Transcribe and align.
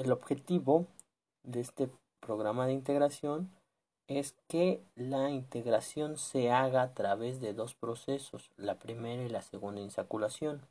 el 0.00 0.12
objetivo 0.12 0.86
de 1.42 1.60
este 1.60 1.90
programa 2.20 2.66
de 2.66 2.72
integración 2.72 3.50
es 4.08 4.34
que 4.48 4.82
la 4.96 5.30
integración 5.30 6.16
se 6.16 6.50
haga 6.50 6.82
a 6.82 6.94
través 6.94 7.40
de 7.40 7.52
dos 7.52 7.74
procesos, 7.74 8.50
la 8.56 8.78
primera 8.78 9.22
y 9.22 9.28
la 9.28 9.42
segunda 9.42 9.80
insaculación. 9.80 10.62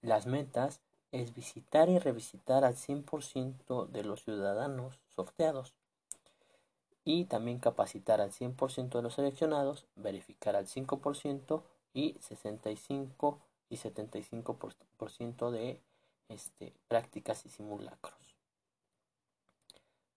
Las 0.00 0.26
metas 0.26 0.80
es 1.12 1.34
visitar 1.34 1.88
y 1.90 1.98
revisitar 1.98 2.64
al 2.64 2.76
100% 2.76 3.86
de 3.88 4.04
los 4.04 4.24
ciudadanos 4.24 4.98
sorteados 5.14 5.74
y 7.04 7.26
también 7.26 7.58
capacitar 7.58 8.20
al 8.20 8.32
100% 8.32 8.90
de 8.90 9.02
los 9.02 9.14
seleccionados, 9.14 9.86
verificar 9.96 10.56
al 10.56 10.66
5% 10.66 11.62
y 11.92 12.16
65 12.20 13.38
y 13.68 13.76
75% 13.76 15.50
de 15.50 15.80
este, 16.28 16.72
prácticas 16.88 17.44
y 17.44 17.50
simulacros. 17.50 18.29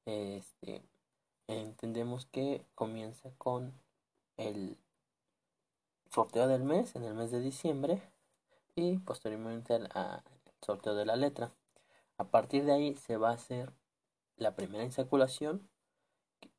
Este, 0.05 0.83
entendemos 1.47 2.25
que 2.25 2.65
comienza 2.75 3.31
con 3.37 3.73
el 4.37 4.77
sorteo 6.09 6.47
del 6.47 6.63
mes, 6.63 6.95
en 6.95 7.03
el 7.03 7.13
mes 7.13 7.31
de 7.31 7.39
diciembre, 7.39 8.01
y 8.75 8.97
posteriormente 8.99 9.73
al 9.73 10.23
sorteo 10.61 10.95
de 10.95 11.05
la 11.05 11.15
letra. 11.15 11.51
A 12.17 12.25
partir 12.25 12.65
de 12.65 12.73
ahí 12.73 12.95
se 12.95 13.17
va 13.17 13.29
a 13.29 13.33
hacer 13.33 13.71
la 14.37 14.55
primera 14.55 14.83
insaculación 14.83 15.67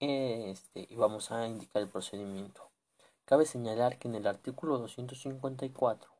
este, 0.01 0.87
y 0.89 0.97
vamos 0.97 1.31
a 1.31 1.47
indicar 1.47 1.83
el 1.83 1.89
procedimiento. 1.89 2.71
Cabe 3.25 3.47
señalar 3.47 3.99
que 3.99 4.09
en 4.09 4.15
el 4.15 4.27
artículo 4.27 4.79
254 4.79 6.11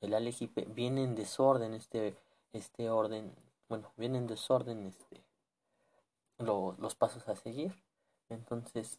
de 0.00 0.08
la 0.08 0.20
LGP 0.20 0.74
viene 0.74 1.04
en 1.04 1.14
desorden 1.14 1.74
este, 1.74 2.16
este 2.52 2.90
orden, 2.90 3.34
bueno, 3.68 3.92
viene 3.96 4.18
en 4.18 4.26
desorden 4.26 4.84
este, 4.84 5.22
los 6.42 6.94
pasos 6.94 7.28
a 7.28 7.36
seguir. 7.36 7.74
Entonces, 8.28 8.98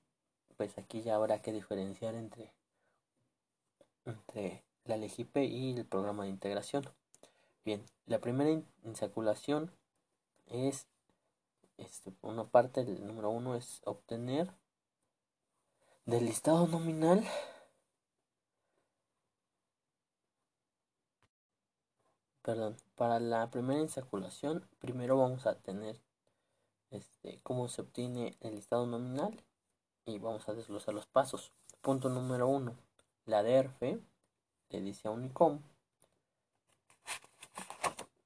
pues 0.58 0.78
aquí 0.78 1.02
ya 1.02 1.16
habrá 1.16 1.42
que 1.42 1.52
diferenciar 1.52 2.16
entre, 2.16 2.54
entre 4.06 4.64
la 4.86 4.98
LGP 4.98 5.38
y 5.38 5.78
el 5.78 5.86
programa 5.86 6.24
de 6.24 6.30
integración. 6.30 6.84
Bien, 7.66 7.84
la 8.06 8.20
primera 8.20 8.50
insaculación 8.84 9.72
es, 10.48 10.88
este, 11.78 12.14
una 12.22 12.46
parte, 12.46 12.84
del 12.84 13.06
número 13.06 13.30
uno 13.30 13.56
es 13.56 13.82
obtener 13.86 14.52
del 16.06 16.26
listado 16.26 16.68
nominal 16.68 17.26
perdón, 22.44 22.76
para 22.96 23.20
la 23.20 23.50
primera 23.50 23.80
insaculación, 23.80 24.68
primero 24.80 25.18
vamos 25.18 25.48
a 25.48 25.56
tener 25.56 26.00
este, 26.94 27.40
cómo 27.44 27.68
se 27.68 27.82
obtiene 27.82 28.38
el 28.42 28.56
listado 28.56 28.86
nominal 28.86 29.44
y 30.06 30.20
vamos 30.20 30.48
a 30.48 30.54
desglosar 30.54 30.94
los 30.94 31.08
pasos. 31.08 31.52
Punto 31.82 32.10
número 32.10 32.48
uno, 32.48 32.76
la 33.26 33.44
DERF 33.44 33.82
le 34.70 34.82
dice 34.82 35.08
a 35.08 35.12
Unicom. 35.12 35.60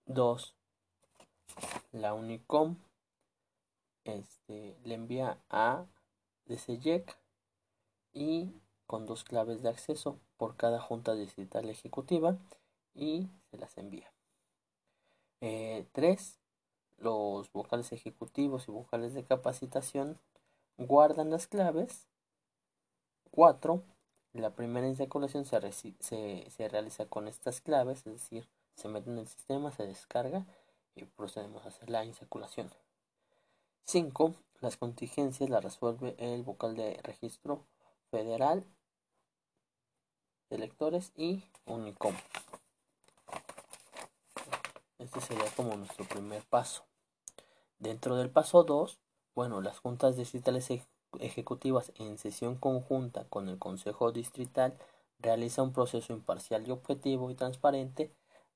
2. 0.05 0.55
La 1.93 2.13
Unicom 2.13 2.77
este, 4.03 4.77
le 4.83 4.93
envía 4.93 5.39
a 5.49 5.85
DCJEC 6.45 7.17
y 8.13 8.51
con 8.85 9.05
dos 9.05 9.23
claves 9.23 9.61
de 9.63 9.69
acceso 9.69 10.19
por 10.37 10.55
cada 10.55 10.79
junta 10.79 11.13
digital 11.15 11.69
ejecutiva 11.69 12.37
y 12.93 13.29
se 13.49 13.57
las 13.57 13.77
envía. 13.77 14.11
3. 15.39 15.41
Eh, 15.41 15.85
los 16.97 17.51
vocales 17.51 17.91
ejecutivos 17.91 18.67
y 18.67 18.71
vocales 18.71 19.13
de 19.13 19.23
capacitación 19.23 20.19
guardan 20.77 21.29
las 21.29 21.47
claves. 21.47 22.07
4. 23.31 23.81
La 24.33 24.51
primera 24.51 24.87
insaculación 24.87 25.45
se, 25.45 25.59
se, 25.99 26.49
se, 26.49 26.69
realiza 26.69 27.05
con 27.05 27.27
estas 27.27 27.61
claves, 27.61 27.99
es 27.99 28.13
decir, 28.13 28.47
se 28.75 28.87
mete 28.87 29.09
en 29.09 29.19
el 29.19 29.27
sistema, 29.27 29.71
se 29.71 29.85
descarga 29.85 30.45
y 30.95 31.05
procedemos 31.05 31.65
a 31.65 31.69
hacer 31.69 31.89
la 31.89 32.03
insaculación. 32.05 32.71
5. 33.85 34.33
Las 34.59 34.77
contingencias 34.77 35.49
las 35.49 35.63
resuelve 35.63 36.15
el 36.17 36.43
vocal 36.43 36.75
de 36.75 36.99
registro 37.03 37.63
federal 38.11 38.65
de 40.49 40.57
lectores 40.57 41.11
y 41.15 41.43
Unicom. 41.65 42.15
Este 44.99 45.21
sería 45.21 45.49
como 45.55 45.75
nuestro 45.75 46.05
primer 46.05 46.43
paso. 46.43 46.83
Dentro 47.79 48.15
del 48.15 48.29
paso 48.29 48.63
2, 48.63 48.97
bueno, 49.35 49.61
las 49.61 49.79
juntas 49.79 50.15
distritales 50.15 50.69
ejecutivas 51.19 51.91
en 51.95 52.17
sesión 52.17 52.55
conjunta 52.55 53.25
con 53.25 53.47
el 53.49 53.59
Consejo 53.59 54.11
Distrital 54.11 54.77
realiza 55.19 55.61
un 55.61 55.73
proceso 55.73 56.13
imparcial 56.13 56.67
y 56.67 56.71
objetivo 56.71 57.29
y 57.29 57.35
transparente 57.35 58.11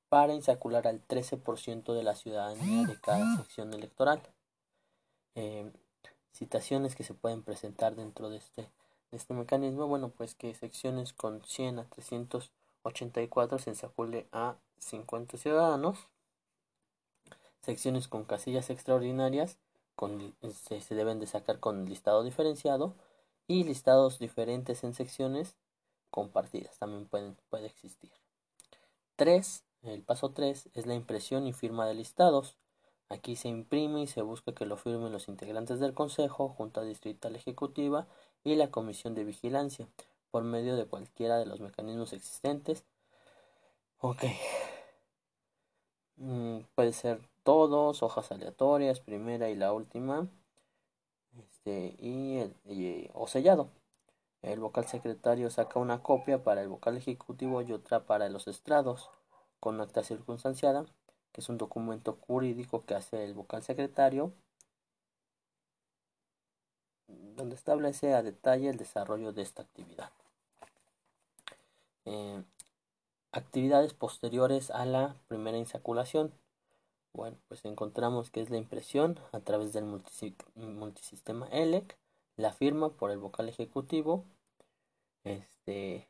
para 0.10 0.34
insacular 0.34 0.88
al 0.88 1.06
13% 1.08 1.94
de 1.94 2.04
la 2.04 2.16
ciudadanía 2.16 2.88
de 2.88 3.00
cada 3.00 3.38
sección 3.38 3.74
electoral. 3.74 4.22
Eh, 5.36 5.72
citaciones 6.34 6.96
que 6.96 7.04
se 7.04 7.14
pueden 7.14 7.44
presentar 7.44 7.96
dentro 7.96 8.30
de 8.30 8.38
este, 8.38 8.70
este 9.12 9.34
mecanismo, 9.34 9.88
bueno, 9.88 10.10
pues 10.10 10.36
que 10.36 10.54
secciones 10.54 11.14
con 11.14 11.44
100 11.44 11.80
a 11.80 11.86
384 11.86 13.60
se 13.60 13.70
ensacule 13.70 14.28
a 14.32 14.58
50 14.80 15.38
ciudadanos, 15.38 16.10
secciones 17.62 18.08
con 18.08 18.26
casillas 18.26 18.70
extraordinarias 18.70 19.58
con, 19.96 20.36
se, 20.52 20.82
se, 20.82 20.96
deben 20.96 21.20
de 21.20 21.28
sacar 21.28 21.60
con 21.60 21.86
listado 21.86 22.24
diferenciado 22.24 22.96
y 23.48 23.64
listados 23.64 24.20
diferentes 24.20 24.84
en 24.84 24.94
secciones 24.94 25.56
compartidas 26.10 26.78
también 26.78 27.08
pueden, 27.08 27.38
puede 27.50 27.68
existir. 27.68 28.12
3. 29.16 29.64
El 29.84 30.04
paso 30.04 30.32
3 30.32 30.70
es 30.74 30.86
la 30.86 30.94
impresión 30.94 31.48
y 31.48 31.54
firma 31.54 31.88
de 31.88 31.96
listados. 31.96 32.58
Aquí 33.10 33.36
se 33.36 33.50
imprime 33.50 34.04
y 34.04 34.08
se 34.08 34.22
busca 34.22 34.54
que 34.54 34.66
lo 34.66 34.78
firmen 34.78 35.12
los 35.12 35.28
integrantes 35.28 35.80
del 35.80 35.94
Consejo, 35.94 36.50
Junta 36.50 36.82
Distrital 36.84 37.36
Ejecutiva 37.36 38.08
y 38.44 38.56
la 38.56 38.72
Comisión 38.72 39.16
de 39.16 39.24
Vigilancia 39.24 39.88
por 40.30 40.44
medio 40.44 40.76
de 40.76 40.86
cualquiera 40.86 41.38
de 41.38 41.46
los 41.46 41.60
mecanismos 41.60 42.14
existentes. 42.14 42.86
Ok. 44.00 44.24
Mm, 46.16 46.60
puede 46.76 46.94
ser 46.94 47.20
todos, 47.44 48.04
hojas 48.04 48.32
aleatorias, 48.32 49.00
primera 49.00 49.50
y 49.50 49.56
la 49.56 49.74
última, 49.74 50.28
este, 51.40 51.96
y, 52.00 53.10
o 53.14 53.28
sellado. 53.28 53.70
El 54.42 54.60
vocal 54.60 54.88
secretario 54.88 55.50
saca 55.50 55.80
una 55.80 56.02
copia 56.02 56.44
para 56.44 56.62
el 56.62 56.70
vocal 56.70 56.98
ejecutivo 56.98 57.62
y 57.62 57.74
otra 57.74 58.06
para 58.06 58.30
los 58.30 58.48
estrados, 58.48 59.10
con 59.60 59.80
acta 59.82 60.04
circunstanciada, 60.04 60.86
que 61.32 61.42
es 61.42 61.50
un 61.50 61.58
documento 61.58 62.18
jurídico 62.28 62.86
que 62.86 62.96
hace 62.96 63.24
el 63.24 63.34
vocal 63.34 63.64
secretario, 63.64 64.34
donde 67.08 67.56
establece 67.56 68.14
a 68.14 68.24
detalle 68.24 68.70
el 68.70 68.78
desarrollo 68.78 69.32
de 69.34 69.42
esta 69.44 69.64
actividad. 69.64 70.12
Eh, 72.06 72.44
actividades 73.32 73.94
posteriores 73.94 74.72
a 74.72 74.86
la 74.86 75.16
primera 75.28 75.58
insaculación 75.58 76.34
bueno, 77.14 77.38
pues 77.48 77.66
encontramos 77.66 78.30
que 78.30 78.42
es 78.42 78.50
la 78.50 78.58
impresión 78.58 79.20
a 79.32 79.40
través 79.42 79.74
del 79.74 79.86
multisistema 80.56 81.48
ELEC, 81.48 81.98
la 82.38 82.54
firma 82.54 82.90
por 82.90 83.12
el 83.12 83.20
vocal 83.20 83.50
ejecutivo, 83.50 84.26
este, 85.24 86.08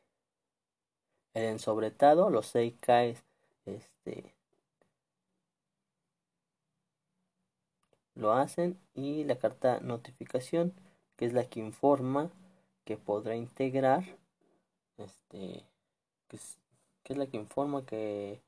el 1.34 1.44
ensobretado, 1.44 2.30
los 2.30 2.46
6 2.46 2.74
K 2.80 3.04
este, 3.66 4.34
lo 8.14 8.32
hacen 8.32 8.78
y 8.94 9.24
la 9.24 9.38
carta 9.38 9.80
notificación, 9.80 10.72
que 11.16 11.26
es 11.26 11.32
la 11.32 11.44
que 11.48 11.60
informa 11.60 12.30
que 12.84 12.96
podrá 12.96 13.36
integrar, 13.36 14.04
este, 14.98 15.64
que 16.28 17.12
es 17.12 17.18
la 17.18 17.26
que 17.26 17.36
informa 17.36 17.84
que 17.84 18.40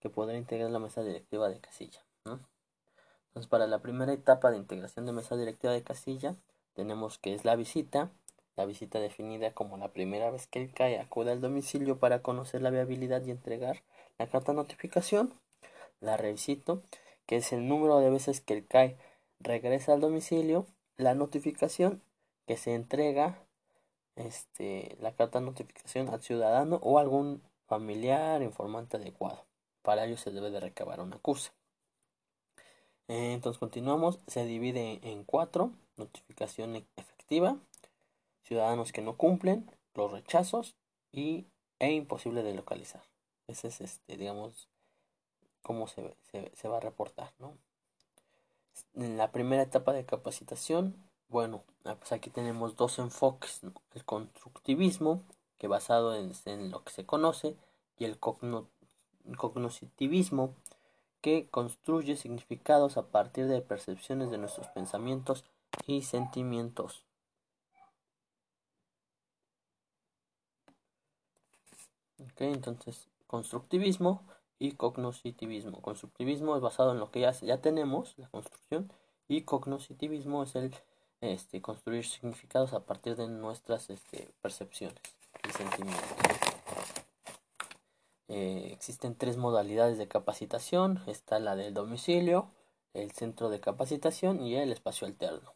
que 0.00 0.10
podrá 0.10 0.36
integrar 0.36 0.70
la 0.70 0.78
mesa 0.78 1.02
directiva 1.02 1.48
de 1.48 1.60
casilla. 1.60 2.02
Entonces, 2.24 3.50
para 3.50 3.66
la 3.66 3.80
primera 3.80 4.12
etapa 4.12 4.50
de 4.50 4.56
integración 4.56 5.06
de 5.06 5.12
mesa 5.12 5.36
directiva 5.36 5.72
de 5.72 5.82
casilla, 5.82 6.36
tenemos 6.74 7.18
que 7.18 7.34
es 7.34 7.44
la 7.44 7.56
visita, 7.56 8.10
la 8.56 8.64
visita 8.64 8.98
definida 8.98 9.52
como 9.52 9.76
la 9.76 9.92
primera 9.92 10.30
vez 10.30 10.46
que 10.46 10.62
el 10.62 10.72
CAE 10.72 10.98
acude 10.98 11.32
al 11.32 11.40
domicilio 11.40 11.98
para 11.98 12.22
conocer 12.22 12.62
la 12.62 12.70
viabilidad 12.70 13.22
y 13.24 13.30
entregar 13.30 13.82
la 14.18 14.26
carta 14.26 14.52
notificación, 14.52 15.34
la 16.00 16.16
revisito, 16.16 16.82
que 17.26 17.36
es 17.36 17.52
el 17.52 17.68
número 17.68 17.98
de 17.98 18.10
veces 18.10 18.40
que 18.40 18.54
el 18.54 18.66
CAE 18.66 18.96
regresa 19.40 19.92
al 19.92 20.00
domicilio, 20.00 20.66
la 20.96 21.14
notificación 21.14 22.02
que 22.46 22.56
se 22.56 22.74
entrega 22.74 23.38
este, 24.16 24.96
la 25.00 25.14
carta 25.14 25.40
notificación 25.40 26.08
al 26.08 26.22
ciudadano 26.22 26.80
o 26.82 26.98
algún 26.98 27.42
familiar 27.66 28.42
informante 28.42 28.96
adecuado. 28.96 29.45
Para 29.86 30.04
ello 30.04 30.16
se 30.16 30.32
debe 30.32 30.50
de 30.50 30.58
recabar 30.58 31.00
una 31.00 31.14
acusa. 31.14 31.52
Eh, 33.06 33.34
entonces 33.34 33.60
continuamos, 33.60 34.18
se 34.26 34.44
divide 34.44 34.98
en 35.08 35.22
cuatro, 35.22 35.70
notificación 35.96 36.74
e-, 36.74 36.84
efectiva, 36.96 37.56
ciudadanos 38.42 38.90
que 38.90 39.00
no 39.00 39.16
cumplen, 39.16 39.70
los 39.94 40.10
rechazos 40.10 40.74
y, 41.12 41.46
e 41.78 41.92
imposible 41.92 42.42
de 42.42 42.54
localizar. 42.54 43.04
Ese 43.46 43.68
es, 43.68 43.80
este, 43.80 44.16
digamos, 44.16 44.68
cómo 45.62 45.86
se, 45.86 46.16
se, 46.32 46.50
se 46.56 46.66
va 46.66 46.78
a 46.78 46.80
reportar, 46.80 47.32
¿no? 47.38 47.56
En 48.94 49.16
la 49.16 49.30
primera 49.30 49.62
etapa 49.62 49.92
de 49.92 50.04
capacitación, 50.04 50.96
bueno, 51.28 51.62
ah, 51.84 51.94
pues 51.94 52.10
aquí 52.10 52.28
tenemos 52.30 52.74
dos 52.74 52.98
enfoques, 52.98 53.60
el 53.94 54.04
constructivismo, 54.04 55.22
que 55.58 55.68
basado 55.68 56.16
en, 56.16 56.32
en, 56.46 56.72
lo 56.72 56.82
que 56.82 56.92
se 56.92 57.06
conoce, 57.06 57.56
y 57.98 58.04
el 58.04 58.18
cogno, 58.18 58.68
cognoscitivismo, 59.34 60.54
que 61.20 61.48
construye 61.50 62.16
significados 62.16 62.96
a 62.96 63.06
partir 63.08 63.46
de 63.48 63.60
percepciones 63.60 64.30
de 64.30 64.38
nuestros 64.38 64.68
pensamientos 64.68 65.44
y 65.86 66.02
sentimientos. 66.02 67.02
Okay, 72.32 72.52
entonces, 72.52 73.08
constructivismo 73.26 74.22
y 74.58 74.72
cognoscitivismo. 74.72 75.82
Constructivismo 75.82 76.56
es 76.56 76.62
basado 76.62 76.92
en 76.92 76.98
lo 76.98 77.10
que 77.10 77.20
ya, 77.20 77.32
ya 77.32 77.60
tenemos, 77.60 78.14
la 78.18 78.28
construcción, 78.28 78.90
y 79.28 79.42
cognoscitivismo 79.42 80.44
es 80.44 80.54
el 80.54 80.74
este, 81.20 81.62
construir 81.62 82.04
significados 82.04 82.72
a 82.72 82.80
partir 82.80 83.16
de 83.16 83.26
nuestras 83.26 83.90
este, 83.90 84.28
percepciones 84.42 85.00
y 85.48 85.50
sentimientos. 85.50 86.55
Eh, 88.28 88.70
existen 88.72 89.14
tres 89.14 89.36
modalidades 89.36 89.98
de 89.98 90.08
capacitación. 90.08 91.02
Está 91.06 91.38
la 91.38 91.56
del 91.56 91.74
domicilio, 91.74 92.50
el 92.94 93.12
centro 93.12 93.48
de 93.50 93.60
capacitación 93.60 94.42
y 94.42 94.56
el 94.56 94.72
espacio 94.72 95.06
alterno. 95.06 95.54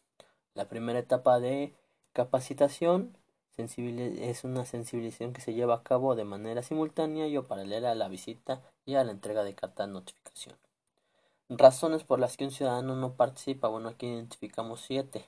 La 0.53 0.67
primera 0.67 0.99
etapa 0.99 1.39
de 1.39 1.73
capacitación 2.13 3.15
es 3.57 4.43
una 4.43 4.65
sensibilización 4.65 5.33
que 5.33 5.41
se 5.41 5.53
lleva 5.53 5.75
a 5.75 5.83
cabo 5.83 6.15
de 6.15 6.23
manera 6.23 6.63
simultánea 6.63 7.27
y 7.27 7.37
o 7.37 7.47
paralela 7.47 7.91
a 7.91 7.95
la 7.95 8.07
visita 8.07 8.61
y 8.85 8.95
a 8.95 9.03
la 9.03 9.11
entrega 9.11 9.43
de 9.43 9.53
carta 9.53 9.85
de 9.85 9.93
notificación. 9.93 10.55
Razones 11.49 12.03
por 12.03 12.19
las 12.19 12.37
que 12.37 12.45
un 12.45 12.51
ciudadano 12.51 12.95
no 12.95 13.13
participa. 13.13 13.67
Bueno, 13.67 13.89
aquí 13.89 14.07
identificamos 14.07 14.81
siete, 14.81 15.27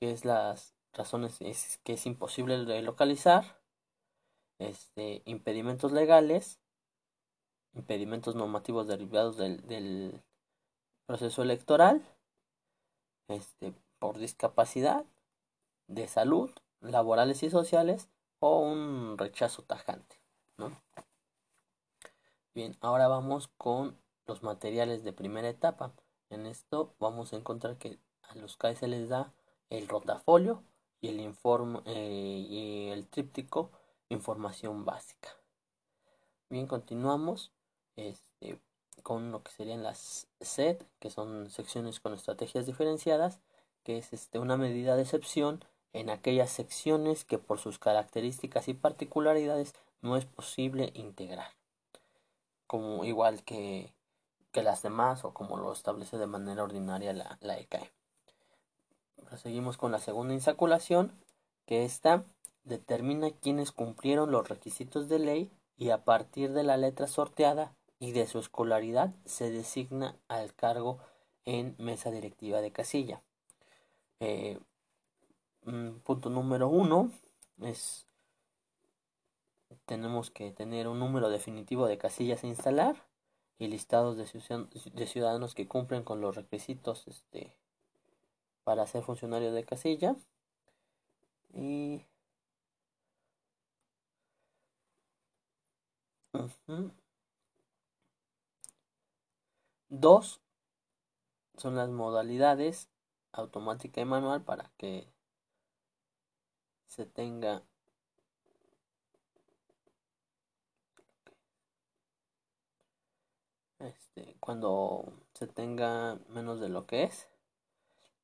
que 0.00 0.10
es 0.10 0.24
las 0.24 0.72
razones 0.94 1.40
es 1.40 1.78
que 1.84 1.92
es 1.92 2.06
imposible 2.06 2.82
localizar, 2.82 3.57
este, 4.58 5.22
impedimentos 5.24 5.92
legales, 5.92 6.58
impedimentos 7.74 8.34
normativos 8.34 8.86
derivados 8.86 9.36
del, 9.36 9.66
del 9.66 10.22
proceso 11.06 11.42
electoral, 11.42 12.02
este, 13.28 13.72
por 13.98 14.18
discapacidad, 14.18 15.04
de 15.86 16.06
salud, 16.06 16.50
laborales 16.80 17.42
y 17.42 17.50
sociales, 17.50 18.08
o 18.40 18.60
un 18.60 19.16
rechazo 19.18 19.62
tajante. 19.62 20.20
¿no? 20.56 20.80
Bien, 22.54 22.76
ahora 22.80 23.08
vamos 23.08 23.48
con 23.56 23.96
los 24.26 24.42
materiales 24.42 25.04
de 25.04 25.12
primera 25.12 25.48
etapa. 25.48 25.92
En 26.30 26.46
esto 26.46 26.94
vamos 26.98 27.32
a 27.32 27.36
encontrar 27.36 27.78
que 27.78 27.98
a 28.22 28.34
los 28.34 28.56
CAE 28.56 28.76
se 28.76 28.88
les 28.88 29.08
da 29.08 29.32
el 29.70 29.88
rotafolio 29.88 30.62
y 31.00 31.08
el 31.08 31.20
informe 31.20 31.80
eh, 31.86 32.46
y 32.48 32.88
el 32.90 33.06
tríptico 33.06 33.70
información 34.08 34.84
básica. 34.84 35.30
Bien, 36.50 36.66
continuamos 36.66 37.52
este, 37.96 38.60
con 39.02 39.32
lo 39.32 39.42
que 39.42 39.52
serían 39.52 39.82
las 39.82 40.28
SET, 40.40 40.84
que 40.98 41.10
son 41.10 41.50
secciones 41.50 42.00
con 42.00 42.14
estrategias 42.14 42.66
diferenciadas, 42.66 43.40
que 43.84 43.98
es 43.98 44.12
este, 44.12 44.38
una 44.38 44.56
medida 44.56 44.96
de 44.96 45.02
excepción 45.02 45.64
en 45.92 46.10
aquellas 46.10 46.50
secciones 46.50 47.24
que 47.24 47.38
por 47.38 47.58
sus 47.58 47.78
características 47.78 48.68
y 48.68 48.74
particularidades 48.74 49.74
no 50.02 50.16
es 50.16 50.24
posible 50.24 50.90
integrar, 50.94 51.50
como 52.66 53.04
igual 53.04 53.42
que, 53.42 53.92
que 54.52 54.62
las 54.62 54.82
demás 54.82 55.24
o 55.24 55.34
como 55.34 55.56
lo 55.56 55.72
establece 55.72 56.18
de 56.18 56.26
manera 56.26 56.62
ordinaria 56.62 57.12
la, 57.12 57.38
la 57.40 57.58
ECAE. 57.58 57.90
Proseguimos 59.26 59.76
con 59.76 59.92
la 59.92 59.98
segunda 59.98 60.34
insaculación, 60.34 61.12
que 61.66 61.84
esta 61.84 62.24
determina 62.68 63.30
quienes 63.30 63.72
cumplieron 63.72 64.30
los 64.30 64.48
requisitos 64.48 65.08
de 65.08 65.18
ley 65.18 65.50
y 65.76 65.90
a 65.90 66.04
partir 66.04 66.52
de 66.52 66.62
la 66.62 66.76
letra 66.76 67.06
sorteada 67.06 67.74
y 67.98 68.12
de 68.12 68.26
su 68.26 68.38
escolaridad 68.38 69.14
se 69.24 69.50
designa 69.50 70.16
al 70.28 70.54
cargo 70.54 70.98
en 71.44 71.74
mesa 71.78 72.10
directiva 72.10 72.60
de 72.60 72.72
casilla. 72.72 73.22
Eh, 74.20 74.58
mm, 75.64 75.98
punto 76.04 76.30
número 76.30 76.68
uno 76.68 77.10
es 77.62 78.06
tenemos 79.86 80.30
que 80.30 80.50
tener 80.50 80.88
un 80.88 80.98
número 80.98 81.28
definitivo 81.30 81.86
de 81.86 81.98
casillas 81.98 82.42
a 82.44 82.46
instalar 82.46 82.96
y 83.58 83.66
listados 83.68 84.16
de 84.16 85.06
ciudadanos 85.06 85.54
que 85.54 85.66
cumplen 85.66 86.04
con 86.04 86.20
los 86.20 86.36
requisitos 86.36 87.06
este, 87.08 87.52
para 88.64 88.86
ser 88.86 89.02
funcionario 89.02 89.52
de 89.52 89.64
casilla 89.64 90.14
y 91.54 92.04
Dos 99.88 100.40
son 101.56 101.76
las 101.76 101.88
modalidades 101.88 102.88
automática 103.32 104.00
y 104.00 104.04
manual 104.04 104.42
para 104.42 104.70
que 104.76 105.08
se 106.86 107.06
tenga 107.06 107.62
este, 113.78 114.36
cuando 114.40 115.12
se 115.34 115.46
tenga 115.46 116.18
menos 116.28 116.60
de 116.60 116.68
lo 116.68 116.86
que 116.86 117.04
es. 117.04 117.28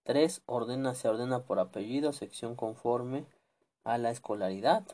3. 0.04 0.42
Ordena, 0.44 0.94
se 0.94 1.08
ordena 1.08 1.44
por 1.44 1.58
apellido, 1.58 2.12
sección 2.12 2.56
conforme 2.56 3.26
a 3.84 3.96
la 3.96 4.10
escolaridad. 4.10 4.84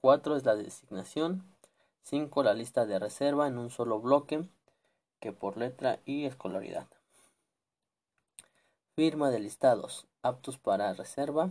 4 0.00 0.36
es 0.36 0.44
la 0.44 0.54
designación. 0.54 1.49
5. 2.02 2.42
La 2.42 2.54
lista 2.54 2.86
de 2.86 2.98
reserva 2.98 3.46
en 3.46 3.58
un 3.58 3.70
solo 3.70 4.00
bloque 4.00 4.48
que 5.20 5.32
por 5.32 5.56
letra 5.56 6.00
y 6.04 6.24
escolaridad. 6.24 6.88
Firma 8.96 9.30
de 9.30 9.40
listados 9.40 10.06
aptos 10.22 10.58
para 10.58 10.92
reserva. 10.94 11.50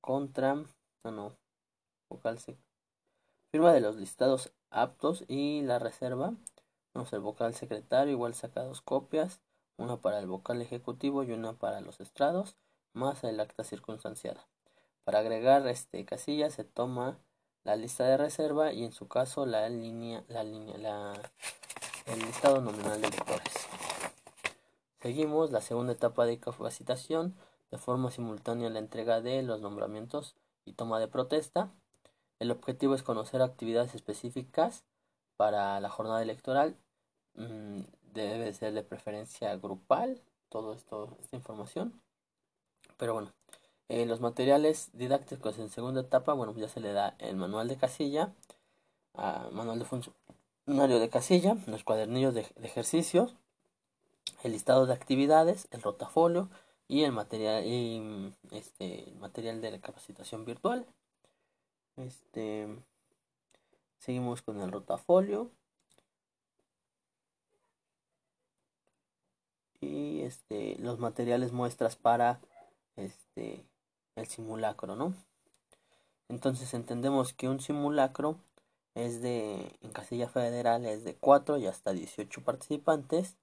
Contra. 0.00 0.54
No, 1.04 1.10
no. 1.10 1.36
Vocal 2.08 2.38
Firma 3.50 3.72
de 3.72 3.80
los 3.80 3.96
listados 3.96 4.52
aptos 4.70 5.24
y 5.28 5.62
la 5.62 5.78
reserva. 5.78 6.34
Vamos 6.94 7.12
el 7.12 7.20
vocal 7.20 7.54
secretario, 7.54 8.12
igual 8.12 8.34
saca 8.34 8.64
dos 8.64 8.82
copias. 8.82 9.40
Una 9.76 9.96
para 9.96 10.18
el 10.18 10.26
vocal 10.26 10.60
ejecutivo 10.60 11.22
y 11.22 11.32
una 11.32 11.54
para 11.54 11.80
los 11.80 12.00
estrados, 12.00 12.56
más 12.92 13.24
el 13.24 13.40
acta 13.40 13.64
circunstanciada. 13.64 14.46
Para 15.04 15.20
agregar 15.20 15.66
este 15.66 16.04
casilla 16.04 16.50
se 16.50 16.64
toma 16.64 17.18
la 17.64 17.76
lista 17.76 18.04
de 18.04 18.16
reserva 18.16 18.72
y 18.72 18.84
en 18.84 18.92
su 18.92 19.08
caso 19.08 19.46
la 19.46 19.68
línea, 19.68 20.24
la 20.28 20.44
línea, 20.44 20.76
la, 20.78 21.12
el 22.06 22.18
listado 22.20 22.60
nominal 22.60 23.00
de 23.00 23.10
lectores. 23.10 23.68
Seguimos 25.00 25.50
la 25.50 25.60
segunda 25.60 25.92
etapa 25.92 26.26
de 26.26 26.38
capacitación, 26.38 27.34
de 27.70 27.78
forma 27.78 28.10
simultánea 28.10 28.70
la 28.70 28.78
entrega 28.78 29.20
de 29.20 29.42
los 29.42 29.60
nombramientos 29.60 30.36
y 30.64 30.74
toma 30.74 31.00
de 31.00 31.08
protesta. 31.08 31.72
El 32.38 32.50
objetivo 32.50 32.94
es 32.94 33.02
conocer 33.02 33.42
actividades 33.42 33.94
específicas 33.94 34.84
para 35.36 35.80
la 35.80 35.88
jornada 35.88 36.22
electoral. 36.22 36.76
Mm, 37.34 37.82
debe 38.12 38.52
ser 38.52 38.74
de 38.74 38.82
preferencia 38.82 39.56
grupal, 39.56 40.20
todo 40.48 40.74
esto, 40.74 41.16
esta 41.20 41.36
información. 41.36 42.00
Pero 42.96 43.14
bueno, 43.14 43.32
eh, 43.92 44.06
los 44.06 44.22
materiales 44.22 44.88
didácticos 44.94 45.58
en 45.58 45.68
segunda 45.68 46.00
etapa, 46.00 46.32
bueno, 46.32 46.54
ya 46.56 46.66
se 46.66 46.80
le 46.80 46.94
da 46.94 47.14
el 47.18 47.36
manual 47.36 47.68
de 47.68 47.76
casilla, 47.76 48.32
uh, 49.12 49.52
manual 49.52 49.78
de 49.78 49.84
funcionario 49.84 50.98
de 50.98 51.10
casilla, 51.10 51.58
los 51.66 51.84
cuadernillos 51.84 52.32
de, 52.32 52.46
ejercicios, 52.62 53.36
el 54.44 54.52
listado 54.52 54.86
de 54.86 54.94
actividades, 54.94 55.68
el 55.72 55.82
rotafolio 55.82 56.48
y 56.88 57.02
el 57.02 57.12
material, 57.12 57.66
y, 57.66 58.32
este, 58.50 59.12
material 59.20 59.60
de 59.60 59.72
la 59.72 59.80
capacitación 59.82 60.46
virtual. 60.46 60.86
Este, 61.96 62.74
seguimos 63.98 64.40
con 64.40 64.62
el 64.62 64.72
rotafolio. 64.72 65.50
Y 69.82 70.22
este, 70.22 70.76
los 70.78 70.98
materiales 70.98 71.52
muestras 71.52 71.96
para 71.96 72.40
este 72.96 73.66
el 74.16 74.26
simulacro, 74.26 74.96
¿no? 74.96 75.14
Entonces 76.28 76.72
entendemos 76.74 77.32
que 77.32 77.48
un 77.48 77.60
simulacro 77.60 78.38
es 78.94 79.22
de, 79.22 79.76
en 79.80 79.92
casilla 79.92 80.28
federal 80.28 80.84
es 80.86 81.04
de 81.04 81.14
4 81.14 81.58
y 81.58 81.66
hasta 81.66 81.92
18 81.92 82.42
participantes. 82.42 83.36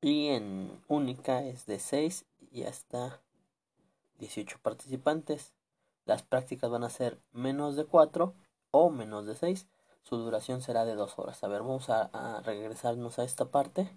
y 0.00 0.28
en 0.28 0.82
única 0.88 1.42
es 1.44 1.64
de 1.66 1.78
6 1.78 2.26
y 2.50 2.64
hasta 2.64 3.22
18 4.18 4.58
participantes. 4.62 5.54
Las 6.04 6.22
prácticas 6.22 6.70
van 6.70 6.84
a 6.84 6.90
ser 6.90 7.18
menos 7.32 7.76
de 7.76 7.86
4 7.86 8.34
o 8.70 8.90
menos 8.90 9.26
de 9.26 9.34
6. 9.34 9.66
Su 10.02 10.18
duración 10.18 10.60
será 10.60 10.84
de 10.84 10.94
2 10.94 11.18
horas. 11.18 11.42
A 11.42 11.48
ver, 11.48 11.62
vamos 11.62 11.88
a, 11.88 12.42
regresarnos 12.44 13.18
a 13.18 13.24
esta 13.24 13.46
parte. 13.46 13.90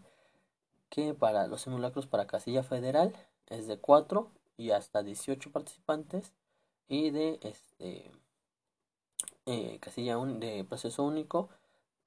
Que 0.89 1.13
para 1.13 1.47
los 1.47 1.61
simulacros 1.61 2.07
para 2.07 2.27
casilla 2.27 2.63
federal 2.63 3.13
es 3.47 3.67
de 3.67 3.77
4 3.77 4.31
y 4.57 4.71
hasta 4.71 5.03
18 5.03 5.51
participantes. 5.51 6.33
Y 6.87 7.11
de 7.11 7.39
este 7.41 8.11
eh, 9.45 9.79
casilla 9.79 10.17
de 10.17 10.65
proceso 10.65 11.03
único 11.03 11.49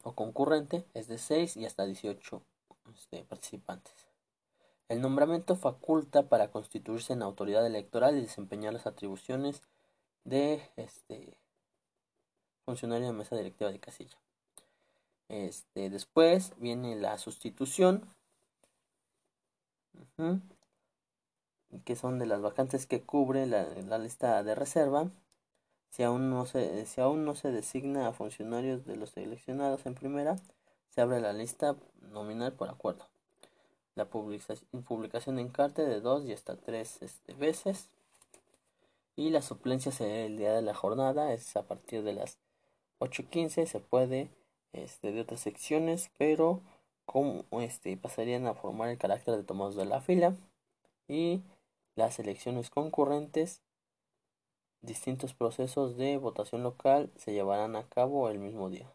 o 0.03 0.15
concurrente 0.15 0.87
es 0.95 1.09
de 1.09 1.19
6 1.19 1.57
y 1.57 1.67
hasta 1.67 1.85
18 1.85 2.43
este, 2.95 3.25
participantes. 3.25 3.95
El 4.89 5.01
nombramiento 5.01 5.55
faculta 5.57 6.29
para 6.29 6.51
constituirse 6.51 7.13
en 7.13 7.23
autoridad 7.23 7.65
electoral 7.65 8.17
y 8.17 8.23
desempeñar 8.23 8.73
las 8.73 8.87
atribuciones 8.87 9.63
de 10.25 10.69
este 10.77 11.39
funcionario 12.65 13.07
de 13.07 13.13
mesa 13.13 13.37
directiva 13.37 13.71
de 13.71 13.81
casilla. 13.81 14.19
Este, 15.29 15.91
después 15.91 16.55
viene 16.59 16.97
la 16.97 17.17
sustitución, 17.19 18.13
que 21.85 21.97
son 21.97 22.19
de 22.19 22.27
las 22.27 22.41
vacantes 22.41 22.87
que 22.87 23.03
cubre 23.03 23.47
la, 23.47 23.67
la, 23.89 23.99
lista 23.99 24.43
de 24.43 24.55
reserva. 24.55 25.11
Si 25.91 26.03
aún, 26.03 26.31
no 26.31 26.47
se, 26.47 26.87
si 26.87 27.01
aún 27.01 27.25
no 27.25 27.35
se 27.35 27.51
designa 27.51 28.07
a 28.07 28.13
funcionarios 28.13 28.87
de 28.87 28.97
los 28.97 29.11
seleccionados 29.11 29.87
en 29.87 29.95
primera, 29.95 30.37
se 30.91 31.01
abre 31.01 31.21
la 31.21 31.33
lista 31.33 31.77
nominal 32.13 32.53
por 32.53 32.69
acuerdo. 32.69 33.07
La 33.95 34.07
publicación 34.07 35.39
en 35.39 35.49
carta 35.49 35.83
de 35.83 36.01
dos 36.01 36.25
y 36.25 36.33
hasta 36.33 36.57
tres 36.57 37.03
este, 37.03 37.35
veces. 37.35 37.89
Y 39.17 39.31
la 39.31 39.43
suplencia 39.43 39.93
el 40.25 40.39
día 40.39 40.53
de 40.55 40.63
la 40.63 40.75
jornada, 40.75 41.33
es 41.33 41.57
a 41.57 41.63
partir 41.63 42.03
de 42.03 42.15
las 42.15 42.39
8.15. 43.01 43.67
Se 43.67 43.81
puede 43.81 44.31
este, 44.73 45.13
de 45.13 45.21
otras 45.21 45.41
secciones, 45.41 46.11
pero 46.19 46.63
como 47.05 47.45
este, 47.61 47.97
pasarían 47.97 48.47
a 48.47 48.55
formar 48.55 48.89
el 48.89 48.99
carácter 48.99 49.37
de 49.37 49.43
tomados 49.43 49.77
de 49.77 49.85
la 49.85 50.01
fila. 50.01 50.37
Y 51.09 51.43
las 52.01 52.19
elecciones 52.19 52.71
concurrentes, 52.71 53.61
distintos 54.81 55.35
procesos 55.35 55.99
de 55.99 56.17
votación 56.17 56.63
local 56.63 57.13
se 57.17 57.35
llevarán 57.35 57.77
a 57.77 57.87
cabo 57.91 58.31
el 58.31 58.39
mismo 58.39 58.71
día. 58.71 58.91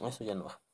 Eso 0.00 0.24
ya 0.24 0.34
no 0.34 0.44
va. 0.44 0.65